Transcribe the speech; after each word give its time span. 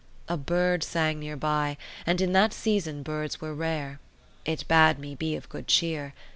A 0.27 0.35
bird 0.35 0.83
sang 0.83 1.19
near 1.19 1.37
by; 1.37 1.77
and 2.07 2.19
in 2.21 2.31
that 2.33 2.53
season, 2.53 3.03
birds 3.03 3.39
were 3.39 3.53
rare. 3.53 3.99
It 4.45 4.67
bade 4.67 4.97
me 4.97 5.13
be 5.13 5.35
of 5.35 5.47
good 5.47 5.67
cheer. 5.67 6.15